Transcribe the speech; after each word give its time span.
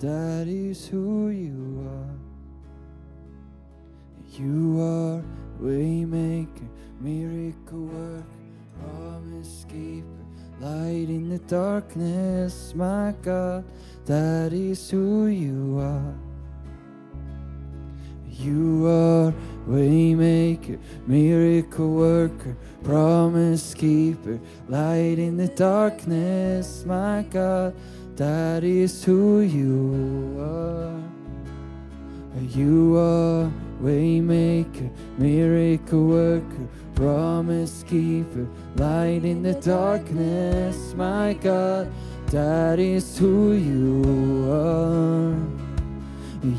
that 0.00 0.46
is 0.48 0.88
who 0.88 1.28
you 1.28 1.86
are. 1.86 2.16
You 4.38 4.80
are 4.80 5.22
waymaker, 5.62 6.68
miracle 7.00 7.84
worker, 7.84 8.24
promise 8.78 9.66
keeper, 9.68 10.06
light 10.60 11.08
in 11.10 11.28
the 11.28 11.38
darkness, 11.40 12.74
my 12.74 13.14
God, 13.20 13.64
that 14.06 14.54
is 14.54 14.88
who 14.88 15.26
you 15.26 15.78
are. 15.78 16.14
You 18.26 18.86
are 18.86 19.34
waymaker, 19.68 20.78
miracle 21.06 21.90
worker, 21.90 22.56
promise 22.82 23.74
keeper, 23.74 24.40
light 24.66 25.18
in 25.18 25.36
the 25.36 25.48
darkness, 25.48 26.86
my 26.86 27.22
God, 27.28 27.74
that 28.20 28.62
is 28.62 29.02
who 29.02 29.40
you 29.40 30.36
are. 30.38 31.00
You 32.50 32.98
are 32.98 33.50
waymaker, 33.82 34.90
miracle 35.16 36.06
worker, 36.06 36.68
promise 36.94 37.82
keeper, 37.88 38.46
light 38.76 39.24
in 39.24 39.42
the 39.42 39.54
darkness, 39.54 40.92
my 40.94 41.32
God, 41.32 41.90
that 42.26 42.78
is 42.78 43.16
who 43.16 43.52
you 43.52 44.52
are. 44.52 45.34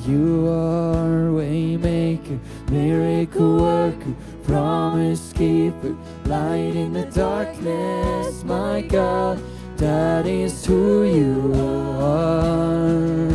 You 0.07 0.47
are 0.47 1.29
waymaker, 1.29 2.39
miracle 2.71 3.57
worker, 3.57 4.15
promise 4.45 5.31
keeper, 5.33 5.95
light 6.25 6.75
in 6.75 6.93
the 6.93 7.05
darkness, 7.05 8.43
my 8.43 8.81
God, 8.81 9.39
that 9.81 10.27
is 10.27 10.63
who 10.63 11.03
you 11.03 11.53
are. 11.55 13.31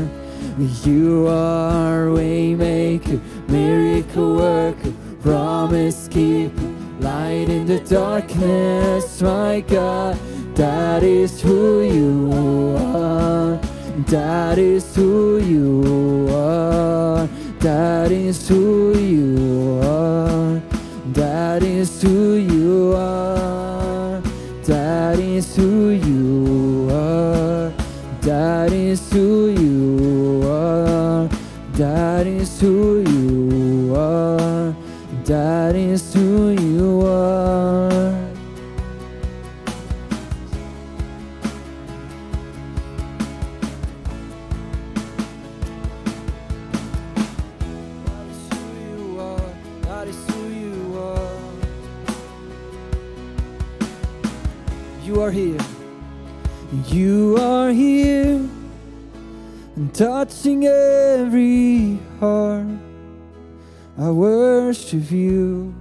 You 0.84 1.26
are 1.26 2.06
waymaker, 2.06 3.20
miracle 3.48 4.36
worker, 4.36 4.92
promise 5.22 6.06
keeper, 6.06 6.62
light 7.00 7.48
in 7.48 7.66
the 7.66 7.80
darkness, 7.80 9.20
my 9.20 9.60
God, 9.60 10.16
that 10.54 11.02
is 11.02 11.40
who 11.40 11.82
you 11.82 12.30
are. 12.32 13.60
That 14.06 14.58
is 14.58 14.94
who 14.94 15.38
you 15.38 16.28
are. 16.30 17.26
That 17.58 18.12
is 18.12 18.48
who 18.48 18.96
you 18.96 19.80
are. 19.82 20.62
That 21.12 21.64
is 21.64 22.00
who 22.00 22.34
you 22.34 22.94
are. 22.94 24.20
That 24.62 25.18
is 25.18 25.56
who 25.56 25.90
you 25.90 26.02
are. 26.02 26.05
Is 28.96 29.12
who 29.12 29.48
you 29.50 30.48
are. 30.48 31.28
That 31.72 32.26
is 32.26 32.58
who 32.60 33.00
you 33.00 33.94
are. 33.94 34.74
That 35.24 35.74
is 35.76 36.14
who 36.14 36.50
you 36.50 36.92
are. 36.92 36.95
Touching 60.26 60.66
every 60.66 61.98
heart. 62.18 62.66
I 63.96 64.10
worship 64.10 65.10
you. 65.10 65.74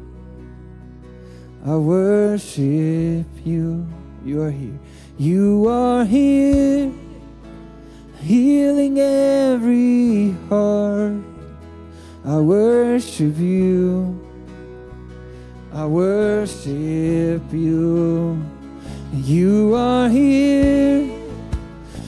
I 1.66 1.76
worship 1.76 3.26
you. 3.44 3.88
You 4.24 4.42
are 4.44 4.52
here. 4.52 4.80
You 5.18 5.68
are 5.68 6.06
here. 6.06 6.92
Healing 8.22 9.00
every 9.00 10.36
heart. 10.50 11.24
I 12.24 12.38
worship 12.38 13.38
you. 13.38 14.20
I 15.74 15.86
worship 15.86 17.42
you. 17.52 18.44
You 19.12 19.74
are 19.76 20.08
here 20.10 20.85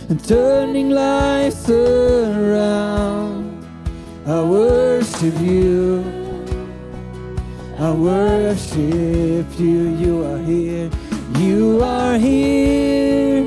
and 0.10 0.24
turning 0.24 0.90
lives 0.90 1.70
around. 1.70 3.64
I 4.26 4.42
worship 4.42 5.40
you. 5.40 6.04
I 7.78 7.92
worship 7.92 9.48
you. 9.60 9.96
You 10.04 10.24
are 10.26 10.40
here. 10.40 10.90
You 11.40 11.84
are 11.84 12.18
here, 12.18 13.44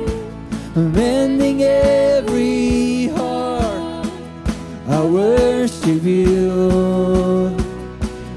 mending 0.75 1.63
every 1.63 3.07
heart. 3.07 4.07
I 4.87 5.03
worship 5.03 6.03
you. 6.03 7.57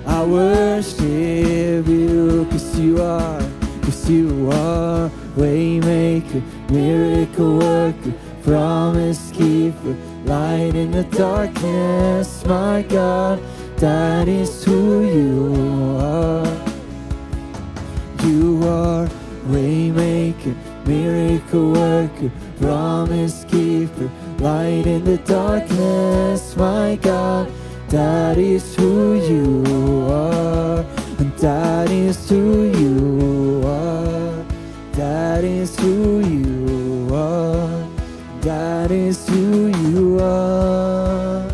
I 0.06 0.24
worship 0.24 1.86
you, 1.86 2.46
cause 2.50 2.78
you 2.78 3.02
are, 3.02 3.40
cause 3.82 4.08
you 4.10 4.50
are 4.50 5.10
waymaker, 5.36 6.42
miracle 6.74 7.58
worker, 7.58 8.12
promise 8.42 9.30
keeper, 9.30 9.96
light 10.24 10.74
in 10.74 10.90
the 10.90 11.04
darkness, 11.04 12.44
my 12.46 12.82
God, 12.82 13.40
that 13.76 14.26
is 14.26 14.64
who 14.64 15.04
you 15.04 16.00
are. 16.00 16.46
You 18.24 18.66
are 18.66 19.06
waymaker, 19.46 20.54
miracle 20.84 21.72
worker, 21.72 22.30
promise 22.60 23.44
keeper, 23.44 24.10
light 24.38 24.86
in 24.86 25.04
the 25.04 25.18
darkness, 25.18 26.56
my 26.56 26.96
God. 26.96 27.52
That 27.88 28.36
is 28.38 28.74
who 28.74 29.14
you 29.14 30.10
are, 30.10 30.84
and 31.20 31.32
that 31.38 31.88
is 31.90 32.28
who 32.28 32.64
you 32.64 33.62
are. 33.64 34.44
That 34.92 35.44
is 35.44 35.78
who 35.78 36.20
you 36.20 36.60
are. 36.60 36.63
That 38.44 38.90
is 38.90 39.26
who 39.26 39.68
you 39.68 40.18
are. 40.20 41.48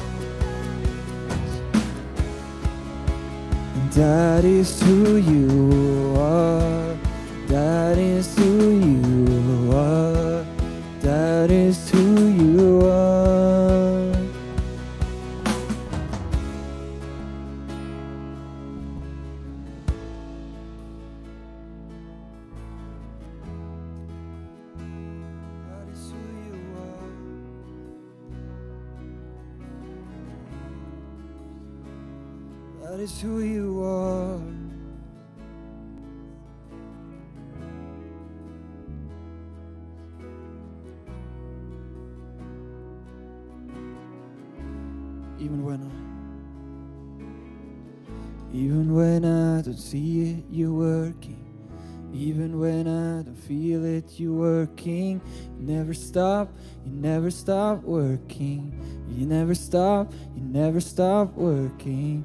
That 3.92 4.44
is 4.44 4.82
who 4.82 5.14
you 5.18 6.16
are. 6.18 6.69
That 32.90 32.98
is 32.98 33.20
who 33.20 33.38
you 33.38 33.84
are. 33.84 34.40
Even 45.38 45.64
when 45.64 45.80
I 45.84 45.86
even 48.52 48.92
when 48.92 49.24
I 49.24 49.62
don't 49.62 49.76
see 49.76 50.32
it, 50.32 50.44
you're 50.50 50.72
working. 50.72 51.46
Even 52.12 52.58
when 52.58 52.88
I 52.88 53.22
don't 53.22 53.36
feel 53.36 53.84
it, 53.84 54.18
you're 54.18 54.32
working. 54.32 55.20
You 55.60 55.64
never 55.64 55.94
stop, 55.94 56.52
you 56.84 56.90
never 56.90 57.30
stop 57.30 57.84
working. 57.84 58.74
You 59.08 59.26
never 59.26 59.54
stop, 59.54 60.12
you 60.34 60.42
never 60.42 60.80
stop 60.80 61.34
working. 61.34 62.24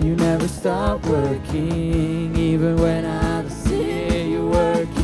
you 0.00 0.16
never 0.16 0.48
stop 0.48 1.04
working. 1.06 2.36
Even 2.36 2.76
when 2.76 3.04
I 3.04 3.42
don't 3.42 3.50
see 3.50 4.30
you're 4.32 4.46
working. 4.48 5.03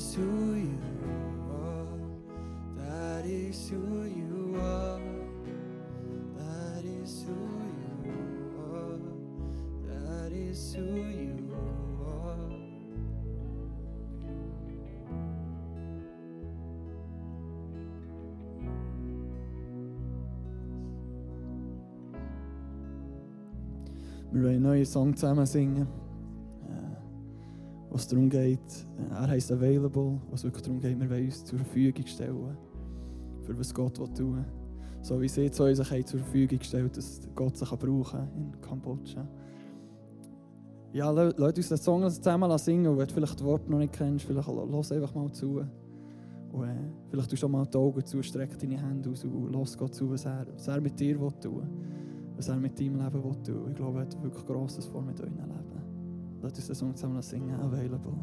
Is 0.00 0.14
who 0.14 0.54
you 0.54 0.78
are. 1.52 1.98
That 2.78 3.26
is 3.26 3.68
who 3.68 4.04
you 4.04 4.56
are. 4.58 5.00
That 6.38 6.84
is 6.86 7.26
who 7.26 7.36
you 7.76 8.22
are. 8.72 8.98
That 9.86 10.32
is 10.32 10.74
who 10.74 10.96
you 10.96 11.36
are. 12.06 12.50
Einen 24.32 24.62
neuen 24.62 24.86
Song 24.86 25.14
zusammen 25.14 25.44
singen, 25.46 25.82
äh, 25.82 25.99
was 27.90 28.06
darum 28.08 28.28
geht, 28.28 28.58
äh, 28.98 29.12
er 29.12 29.28
heißt 29.28 29.52
Available, 29.52 30.20
was 30.30 30.44
wirklich 30.44 30.62
darum 30.62 30.80
geht, 30.80 30.98
wir 30.98 31.10
wollen 31.10 31.26
uns 31.26 31.44
zur 31.44 31.58
Verfügung 31.58 32.06
stellen, 32.06 32.56
für 33.42 33.58
was 33.58 33.74
Gott 33.74 33.98
will 33.98 34.12
tun 34.14 34.44
So 35.02 35.20
wie 35.20 35.28
sie 35.28 35.48
sich 35.48 35.90
haben 35.90 36.06
zur 36.06 36.20
Verfügung 36.20 36.58
gestellt 36.58 36.96
dass 36.96 37.20
Gott 37.34 37.56
sie 37.56 37.64
kann 37.64 37.78
brauchen 37.78 38.28
in 38.36 38.60
Kambodscha. 38.60 39.26
Ja, 40.92 41.10
lass 41.10 41.56
uns 41.56 41.68
den 41.68 41.78
Song 41.78 42.08
zusammen 42.10 42.58
singen 42.58 42.96
wenn 42.98 43.06
du 43.06 43.14
vielleicht 43.14 43.38
die 43.38 43.44
Worte 43.44 43.70
noch 43.70 43.78
nicht 43.78 43.92
kennst, 43.92 44.24
vielleicht 44.24 44.48
lass 44.48 44.92
einfach 44.92 45.14
mal 45.14 45.30
zu. 45.32 45.64
Und, 46.52 46.64
äh, 46.64 46.74
vielleicht 47.08 47.30
tust 47.30 47.42
du 47.44 47.48
mal 47.48 47.66
die 47.66 47.78
Augen 47.78 48.04
zu, 48.04 48.22
streck 48.22 48.58
deine 48.58 48.76
Hände 48.76 49.10
aus 49.10 49.24
und 49.24 49.52
lass 49.52 49.78
Gott 49.78 49.94
zu, 49.94 50.10
was 50.10 50.24
er, 50.24 50.46
was 50.52 50.66
er 50.66 50.80
mit 50.80 50.98
dir 50.98 51.20
will 51.20 51.32
tun 51.40 51.68
was 52.40 52.48
er 52.48 52.56
mit 52.56 52.80
deinem 52.80 52.96
Leben 52.96 53.22
will 53.22 53.42
tun 53.42 53.66
Ich 53.68 53.76
glaube, 53.76 53.98
er 53.98 54.02
hat 54.02 54.22
wirklich 54.22 54.46
Grosses 54.46 54.86
vor 54.86 55.02
mit 55.02 55.20
eurem 55.20 55.36
Leben. 55.36 55.59
Lass 56.42 56.54
uns 56.54 56.66
den 56.66 56.74
Song 56.74 56.94
zusammen 56.96 57.22
singen, 57.22 57.54
Available. 57.60 58.14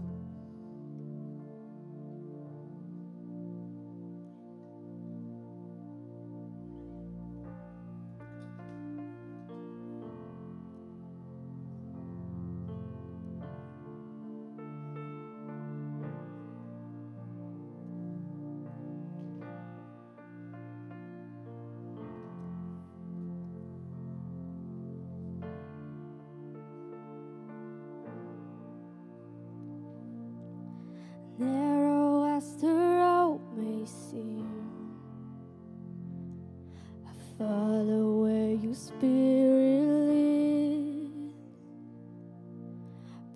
Spirit 38.78 39.88
leads. 40.10 41.36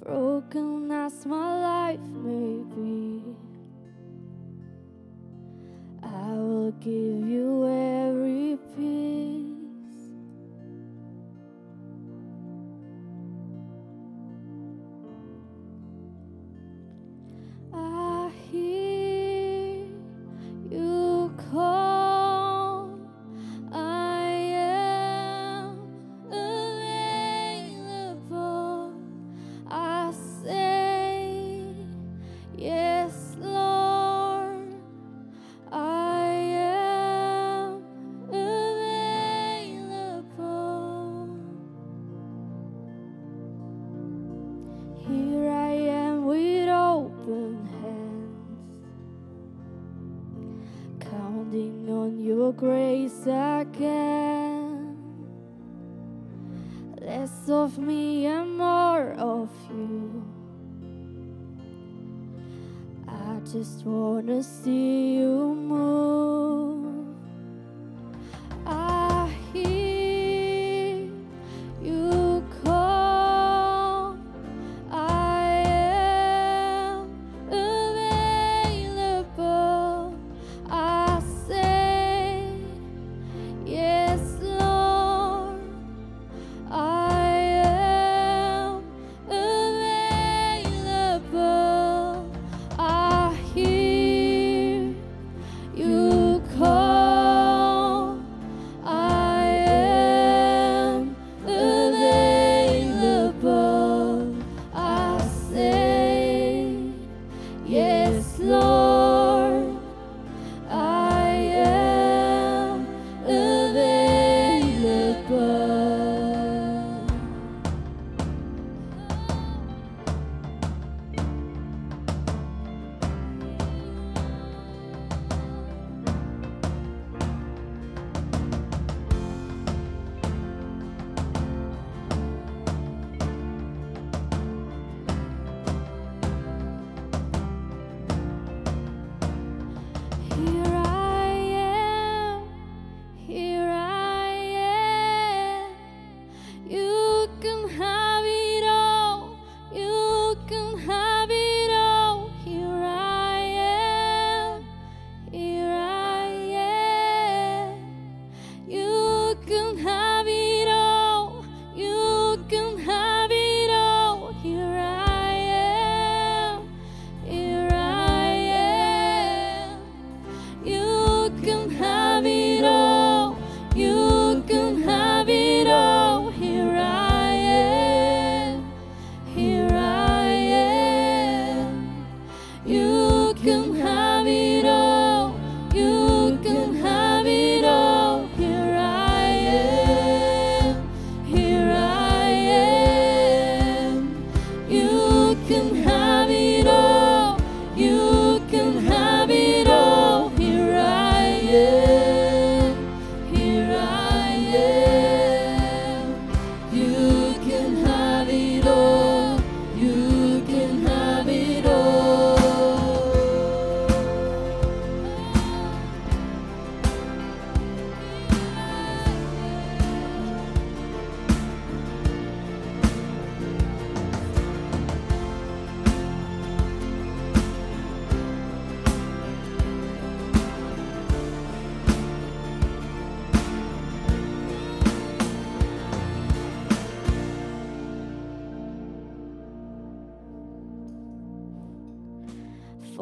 Broken 0.03 0.91
as 0.91 1.25
my 1.25 1.61
life 1.61 1.99
may 2.25 2.63
be, 2.75 3.23
I 6.03 6.33
will 6.33 6.71
give 6.73 7.20
grace 52.51 53.23
again. 53.25 54.97
Less 56.99 57.49
of 57.49 57.77
me 57.77 58.25
and 58.25 58.57
more 58.57 59.13
of 59.13 59.49
you. 59.69 60.23
I 63.07 63.39
just 63.51 63.85
wanna 63.85 64.43
see 64.43 65.15
you 65.15 65.55
move. 65.55 66.30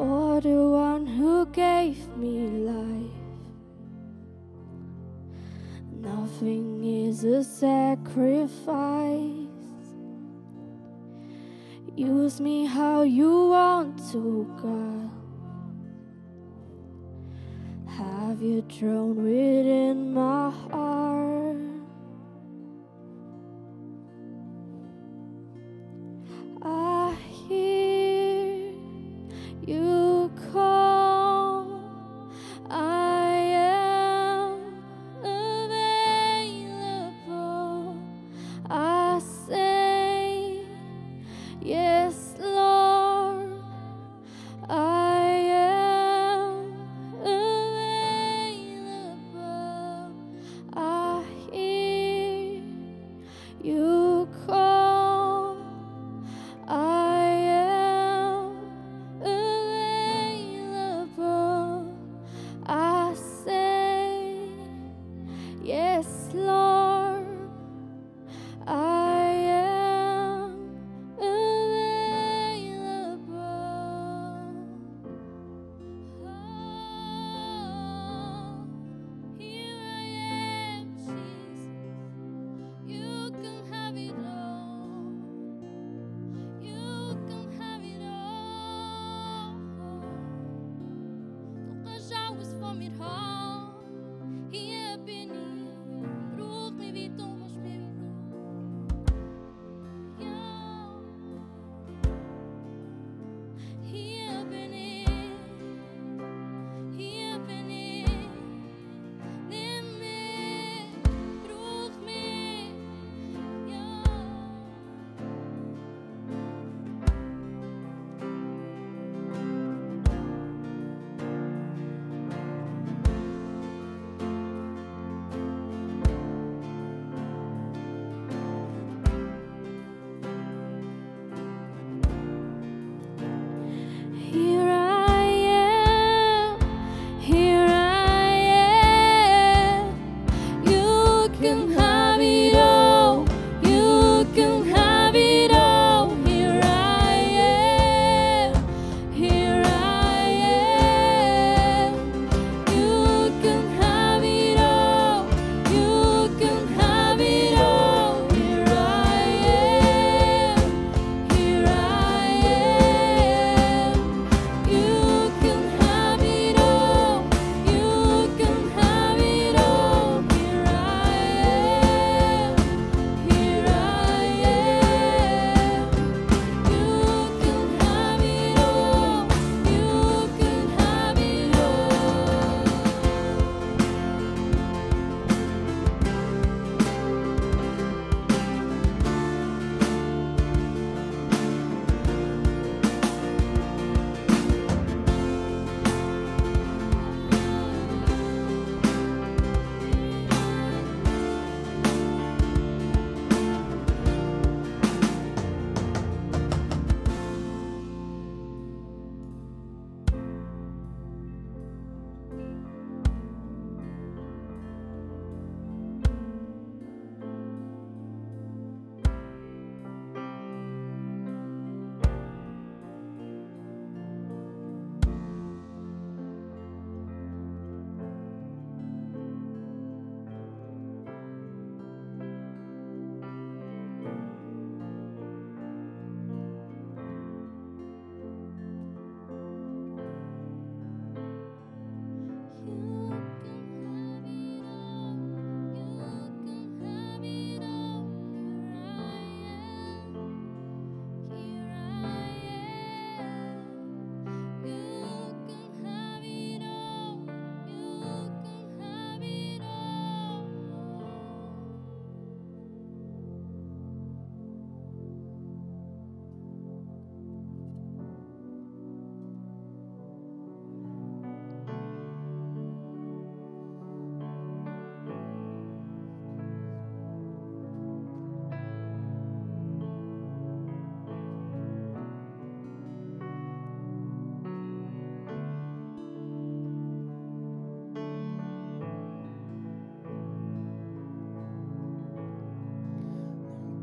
for 0.00 0.40
the 0.40 0.48
one 0.48 1.04
who 1.06 1.44
gave 1.52 2.08
me 2.16 2.48
life. 2.72 3.20
Nothing 5.92 6.82
is 6.82 7.22
a 7.22 7.44
sacrifice. 7.44 8.56
Use 11.94 12.40
me 12.40 12.64
how 12.64 13.02
you 13.02 13.50
want 13.50 13.98
to, 14.12 14.50
God. 14.62 15.10
Have 17.98 18.40
your 18.40 18.62
throne 18.62 19.16
within 19.16 20.14
my 20.14 20.48
heart. 20.48 21.09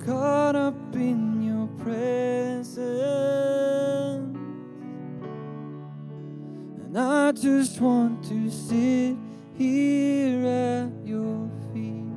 caught 0.07 0.55
up 0.55 0.95
in 0.95 1.43
your 1.43 1.67
presence. 1.83 2.77
And 6.79 6.97
I 6.97 7.33
just 7.33 7.81
want 7.81 8.23
to 8.29 8.49
sit 8.49 9.17
here 9.57 10.47
at 10.47 11.05
your 11.05 11.49
feet. 11.73 12.15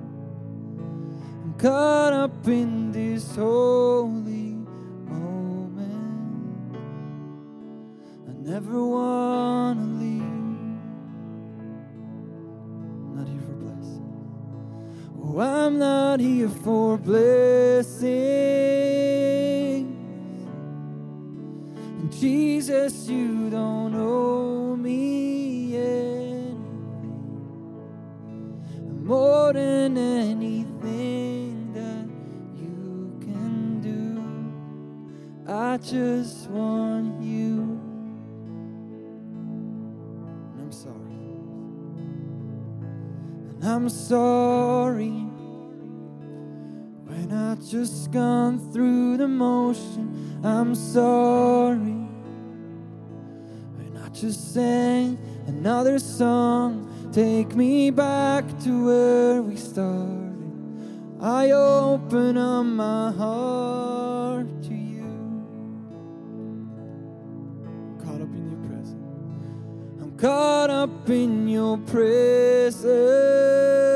I'm 1.42 1.54
caught 1.58 2.12
up 2.12 2.46
in 2.46 2.92
this 2.92 3.34
holy 3.34 4.54
moment. 5.10 6.76
I 8.28 8.32
never 8.52 8.84
want 8.86 9.80
to 9.80 9.86
leave. 10.04 10.22
I'm 13.02 13.16
not 13.16 13.26
here 13.26 13.40
for. 13.40 13.54
Oh, 15.22 15.40
I'm 15.40 15.78
not 15.80 15.99
here 16.18 16.48
for 16.48 16.96
blessing. 16.98 18.10
And 22.00 22.12
Jesus, 22.12 23.06
you 23.06 23.48
don't 23.50 23.94
owe 23.94 24.74
me 24.74 25.76
anything 25.76 26.56
more 29.04 29.52
than 29.52 29.96
anything 29.96 31.72
that 31.74 32.08
you 32.60 33.16
can 33.20 33.80
do. 33.80 34.20
I 35.52 35.76
just 35.76 36.50
want 36.50 37.22
you. 37.22 37.78
And 40.54 40.60
I'm 40.62 40.72
sorry. 40.72 41.20
And 43.50 43.64
I'm 43.64 43.88
sorry 43.88 45.29
just 47.68 48.10
gone 48.10 48.58
through 48.72 49.18
the 49.18 49.28
motion. 49.28 50.40
I'm 50.42 50.74
sorry 50.74 52.08
when 53.76 54.00
I 54.02 54.08
just 54.08 54.54
sang 54.54 55.18
another 55.46 55.98
song. 55.98 56.86
Take 57.12 57.54
me 57.54 57.90
back 57.90 58.46
to 58.60 58.86
where 58.86 59.42
we 59.42 59.56
started. 59.56 60.38
I 61.20 61.50
open 61.50 62.38
up 62.38 62.64
my 62.64 63.12
heart 63.12 64.46
to 64.62 64.74
you. 64.74 65.04
I'm 67.66 67.98
caught 67.98 68.22
up 68.22 68.32
in 68.32 68.48
your 68.48 68.58
presence. 68.68 70.00
I'm 70.00 70.16
caught 70.16 70.70
up 70.70 71.10
in 71.10 71.46
your 71.48 71.76
presence. 71.78 73.89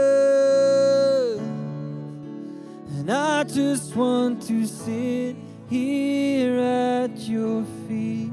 And 3.07 3.12
I 3.12 3.45
just 3.45 3.95
want 3.95 4.40
to 4.47 4.67
sit 4.67 5.37
here 5.69 6.59
at 6.59 7.19
your 7.19 7.62
feet. 7.87 8.33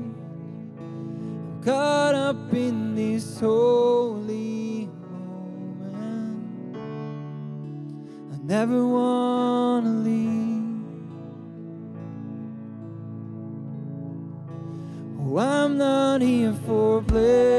I'm 0.80 1.62
caught 1.62 2.16
up 2.16 2.54
in 2.54 2.96
this 2.96 3.38
holy 3.42 4.88
moment. 5.92 6.78
I 8.34 8.38
never 8.46 8.88
want 8.88 9.88
to 9.88 9.92
leave. 9.92 10.88
Oh, 15.20 15.38
I'm 15.38 15.78
not 15.78 16.22
here 16.22 16.54
for 16.66 17.02
blessing. 17.02 17.51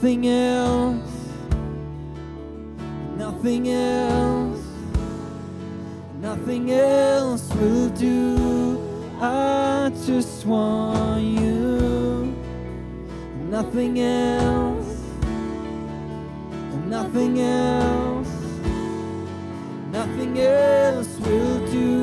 Nothing 0.00 0.28
else. 0.28 1.10
Nothing 3.16 3.68
else. 3.68 4.64
Nothing 6.20 6.70
else 6.70 7.52
will 7.54 7.88
do. 7.88 8.78
I 9.20 9.90
just 10.06 10.46
want 10.46 11.24
you. 11.24 12.32
Nothing 13.50 13.98
else. 13.98 15.02
Nothing 16.86 17.40
else. 17.40 18.28
Nothing 19.90 20.38
else 20.38 21.18
will 21.18 21.58
do. 21.72 21.97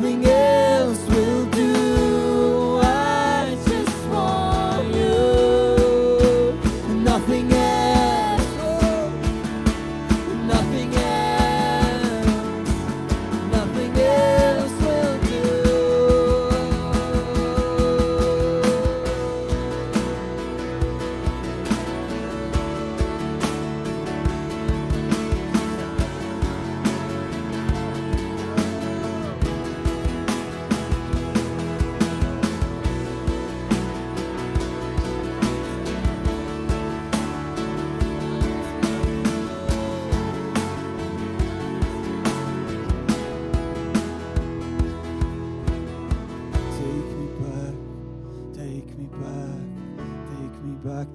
Nothing 0.00 0.24
else 0.26 0.33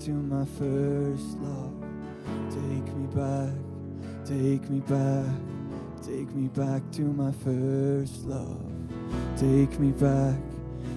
to 0.10 0.16
my 0.16 0.46
first 0.58 1.38
love. 1.38 1.72
Take 2.50 2.96
me 2.96 3.06
back, 3.14 3.54
take 4.26 4.68
me 4.70 4.80
back, 4.80 5.36
take 6.02 6.34
me 6.34 6.48
back 6.48 6.82
to 6.94 7.02
my 7.02 7.32
first 7.32 8.26
love. 8.26 8.60
Take 9.38 9.80
me 9.80 9.92
back, 9.92 10.36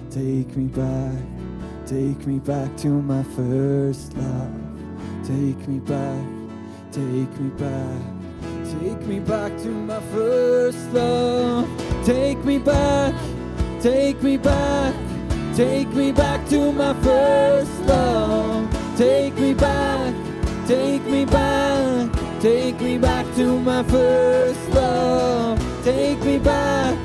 take 0.09 0.57
me 0.57 0.65
back, 0.65 1.13
take 1.85 2.25
me 2.25 2.39
back 2.39 2.75
to 2.77 2.87
my 2.87 3.21
first 3.35 4.17
love. 4.17 4.51
Take 5.23 5.67
me 5.67 5.79
back, 5.79 6.25
take 6.91 7.39
me 7.39 7.49
back, 7.51 8.01
take 8.65 9.01
me 9.07 9.19
back 9.19 9.55
to 9.59 9.69
my 9.69 9.99
first 10.11 10.91
love. 10.91 11.69
Take 12.03 12.43
me 12.43 12.57
back. 12.57 13.13
Take 13.79 14.23
me 14.23 14.37
back, 14.37 14.95
take 15.55 15.89
me 15.89 16.13
back 16.13 16.47
to 16.47 16.71
my 16.71 16.93
first 17.03 17.81
love. 17.81 18.42
Take 18.95 19.33
me 19.39 19.55
back, 19.55 20.13
take 20.67 21.03
me 21.07 21.25
back, 21.25 22.11
take 22.39 22.79
me 22.79 22.99
back 22.99 23.25
to 23.35 23.59
my 23.59 23.81
first 23.81 24.69
love. 24.69 25.59
Take 25.83 26.23
me 26.23 26.37
back, 26.37 26.95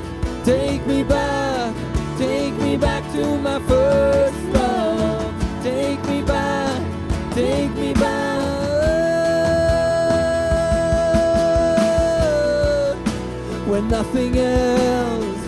take 0.43 0.85
me 0.85 1.01
back, 1.01 1.73
take 2.19 2.53
me 2.57 2.77
back 2.77 3.03
to 3.13 3.37
my 3.39 3.59
first 3.61 4.39
love. 4.53 5.33
Take 5.63 6.05
me 6.05 6.21
back, 6.21 6.79
take 7.33 7.73
me 7.73 7.93
back. 7.95 8.29
When 13.65 13.87
nothing 13.87 14.37
else 14.37 15.39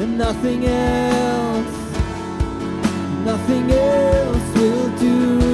and 0.00 0.18
nothing 0.18 0.66
else, 0.66 1.94
nothing 3.24 3.70
else 3.70 4.43
will 4.64 4.88
do. 4.96 5.53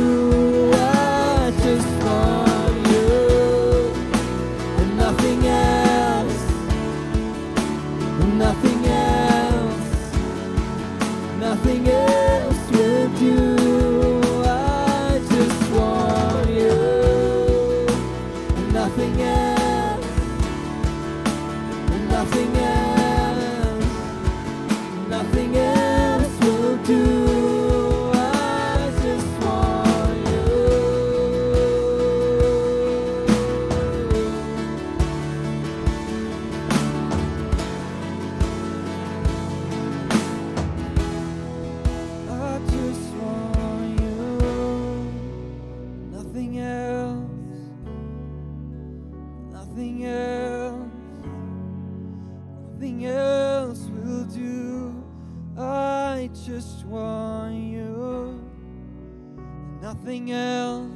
Nothing 60.10 60.32
else, 60.32 60.90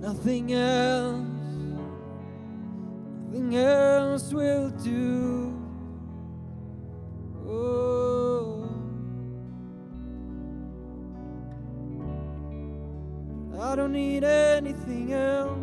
nothing 0.00 0.54
else, 0.54 1.26
nothing 3.26 3.56
else 3.56 4.32
will 4.32 4.70
do. 4.70 5.54
Oh, 7.46 8.70
I 13.60 13.76
don't 13.76 13.92
need 13.92 14.24
anything 14.24 15.12
else, 15.12 15.58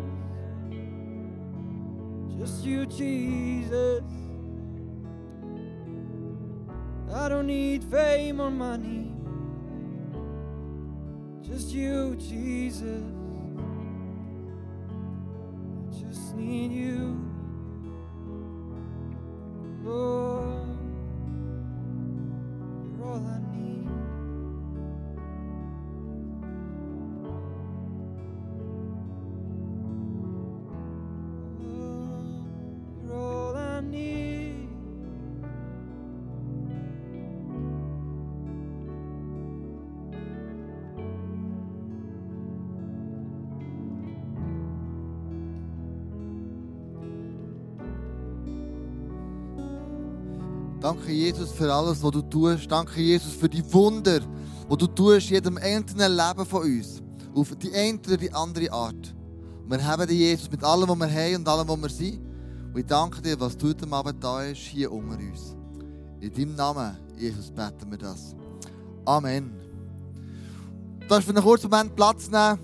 just 2.38 2.64
you, 2.64 2.86
Jesus. 2.86 4.04
I 7.12 7.28
don't 7.28 7.48
need 7.48 7.82
fame 7.82 8.40
or 8.40 8.50
money, 8.52 8.95
you, 11.76 12.16
Jesus. 12.16 13.25
Danke, 50.86 51.10
Jesus, 51.10 51.50
für 51.50 51.74
alles, 51.74 52.00
was 52.00 52.12
du 52.12 52.22
tust. 52.22 52.70
Danke, 52.70 53.00
Jesus, 53.00 53.32
für 53.32 53.48
die 53.48 53.72
Wunder, 53.72 54.20
die 54.20 54.76
du 54.76 54.86
tust, 54.86 55.30
jedem 55.30 55.56
einzelnen 55.56 56.12
Leben 56.12 56.46
von 56.46 56.62
uns. 56.62 57.02
Auf 57.34 57.56
die 57.56 57.74
eine 57.74 57.98
oder 58.06 58.16
die 58.16 58.32
andere 58.32 58.70
Art. 58.70 59.12
Und 59.64 59.68
wir 59.68 59.84
haben 59.84 60.06
dich, 60.06 60.16
Jesus, 60.16 60.48
mit 60.48 60.62
allem, 60.62 60.88
was 60.88 60.96
wir 60.96 61.10
haben 61.10 61.34
und 61.34 61.48
allem, 61.48 61.66
was 61.66 61.82
wir 61.82 61.88
sind. 61.88 62.20
Und 62.72 62.78
ich 62.78 62.86
danke 62.86 63.20
dir, 63.20 63.40
was 63.40 63.56
du 63.56 63.66
heute 63.66 63.90
Abend 63.90 64.22
da 64.22 64.44
ist, 64.44 64.58
hier 64.58 64.92
unter 64.92 65.18
uns. 65.18 65.56
In 66.20 66.32
deinem 66.32 66.54
Namen, 66.54 66.96
Jesus, 67.18 67.50
beten 67.50 67.90
wir 67.90 67.98
das. 67.98 68.36
Amen. 69.06 69.50
Du 71.00 71.08
darfst 71.08 71.26
für 71.26 71.34
einen 71.34 71.42
kurzen 71.42 71.68
Moment 71.68 71.96
Platz 71.96 72.30
nehmen. 72.30 72.60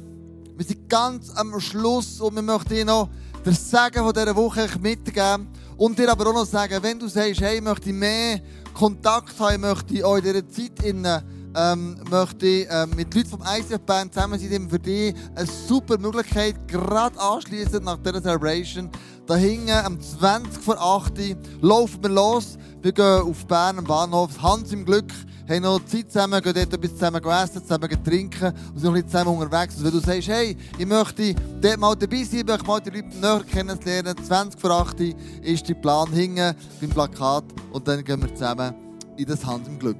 Wir 0.56 0.64
sind 0.64 0.88
ganz 0.88 1.28
am 1.30 1.58
Schluss 1.58 2.20
und 2.20 2.36
wir 2.36 2.42
möchten 2.42 2.68
dir 2.68 2.84
noch 2.84 3.08
den 3.44 3.52
Segen 3.52 4.04
von 4.04 4.12
dieser 4.12 4.36
Woche 4.36 4.68
mitgeben. 4.80 5.48
Und 5.76 5.98
dir 5.98 6.10
aber 6.10 6.28
auch 6.28 6.34
noch 6.34 6.46
sagen, 6.46 6.78
wenn 6.82 6.98
du 6.98 7.08
sagst, 7.08 7.40
hey, 7.40 7.56
ich 7.56 7.62
möchte 7.62 7.92
mehr 7.92 8.40
Kontakt 8.74 9.38
haben, 9.38 9.54
ich 9.54 9.60
möchte 9.60 10.06
auch 10.06 10.16
in 10.16 10.22
dieser 10.22 10.48
Zeit 10.48 10.82
innen, 10.84 11.22
ähm, 11.54 11.96
möchte 12.10 12.46
ich, 12.46 12.66
ähm, 12.70 12.90
mit 12.96 13.14
Leuten 13.14 13.28
vom 13.28 13.42
ICF-Band 13.42 14.14
zusammen 14.14 14.38
sein, 14.38 14.68
für 14.68 14.78
dich 14.78 15.14
eine 15.34 15.46
super 15.46 15.98
Möglichkeit, 15.98 16.56
gerade 16.68 17.18
anschließend 17.20 17.84
nach 17.84 17.98
dieser 17.98 18.22
Celebration, 18.22 18.90
da 19.26 19.36
hinten 19.36 19.70
am 19.70 20.00
20 20.00 20.62
vor 20.62 20.80
8 20.80 21.18
Uhr, 21.18 21.36
laufen 21.60 22.02
wir 22.02 22.10
los. 22.10 22.58
Wir 22.82 22.92
gehen 22.92 23.22
auf 23.22 23.46
Bern 23.46 23.78
am 23.78 23.84
Bahnhof, 23.84 24.30
Hans 24.42 24.72
im 24.72 24.84
Glück, 24.84 25.12
haben 25.48 25.62
noch 25.62 25.84
Zeit 25.84 26.10
zusammen, 26.10 26.42
gehen 26.42 26.54
dort 26.54 26.72
etwas 26.72 26.92
zusammen 26.92 27.24
essen, 27.24 27.62
zusammen 27.62 28.04
trinken 28.04 28.52
und 28.74 28.80
sind 28.80 28.84
noch 28.84 28.90
ein 28.90 29.02
bisschen 29.02 29.10
zusammen 29.10 29.38
unterwegs. 29.38 29.76
Und 29.76 29.84
wenn 29.84 29.92
du 29.92 30.00
sagst, 30.00 30.28
hey, 30.28 30.56
ich 30.76 30.86
möchte 30.86 31.34
dort 31.60 31.78
mal 31.78 31.94
dabei 31.94 32.24
sein, 32.24 32.40
ich 32.40 32.46
möchte 32.46 32.66
mal 32.66 32.80
die 32.80 32.90
Leute 32.90 33.16
näher 33.16 33.44
kennenlernen, 33.48 34.24
20 34.24 34.60
vor 34.60 34.70
8 34.70 35.00
Uhr 35.00 35.14
ist 35.42 35.68
der 35.68 35.74
Plan 35.74 36.10
hinten 36.12 36.56
beim 36.80 36.90
Plakat 36.90 37.44
und 37.72 37.86
dann 37.86 38.02
gehen 38.02 38.20
wir 38.22 38.34
zusammen 38.34 38.74
in 39.16 39.26
das 39.26 39.46
Hans 39.46 39.68
im 39.68 39.78
Glück. 39.78 39.98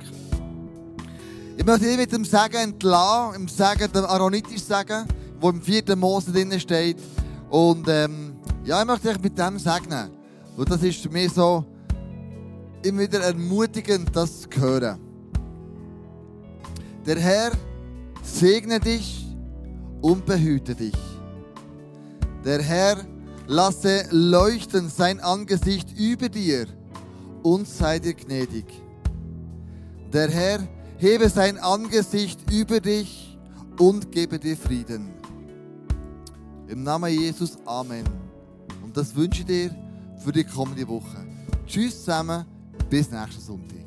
Ich 1.57 1.65
möchte 1.67 1.87
dich 1.87 1.97
mit 1.97 2.13
dem 2.13 2.25
Sagen 2.25 2.57
entlassen, 2.57 3.35
im 3.43 3.49
Sagen, 3.49 3.93
dem 3.93 4.05
Aaronitisch 4.05 4.63
sagen, 4.63 5.07
wo 5.41 5.51
im 5.51 5.61
vierten 5.61 5.99
Mose 5.99 6.33
drin 6.33 6.59
steht. 6.59 6.97
Und 7.51 7.87
ähm, 7.89 8.37
ja, 8.65 8.81
ich 8.81 8.87
möchte 8.87 9.09
dich 9.09 9.23
mit 9.23 9.39
dem 9.39 9.59
segnen. 9.59 10.11
Und 10.57 10.71
das 10.71 10.83
ist 10.83 11.01
für 11.01 11.11
mich 11.11 11.33
so 11.33 11.65
immer 12.83 13.01
wieder 13.01 13.21
ermutigend, 13.21 14.15
das 14.15 14.41
zu 14.41 14.49
hören. 14.61 14.99
Der 17.07 17.19
Herr 17.19 17.53
segne 18.23 18.81
dich 18.81 19.27
und 20.01 20.25
behüte 20.25 20.75
dich. 20.75 20.97
Der 22.45 22.63
Herr 22.63 22.97
lasse 23.47 24.07
leuchten 24.11 24.89
sein 24.89 25.21
Angesicht 25.21 25.99
über 25.99 26.29
dir 26.29 26.67
und 27.43 27.69
sei 27.69 27.99
dir 27.99 28.15
gnädig. 28.15 28.67
Der 30.13 30.31
Herr 30.31 30.61
hebe 31.03 31.29
sein 31.29 31.59
Angesicht 31.59 32.49
über 32.49 32.79
dich 32.79 33.37
und 33.77 34.13
gebe 34.13 34.39
dir 34.39 34.57
Frieden. 34.57 35.09
Im 36.69 36.85
Namen 36.85 37.13
Jesus, 37.13 37.59
Amen. 37.67 38.05
Und 38.85 38.97
das 38.97 39.13
wünsche 39.17 39.41
ich 39.41 39.47
dir 39.47 39.77
für 40.25 40.31
die 40.31 40.45
kommende 40.45 40.87
Woche. 40.87 41.27
Tschüss 41.67 41.99
zusammen, 41.99 42.45
bis 42.89 43.11
nächsten 43.11 43.41
Sonntag. 43.41 43.82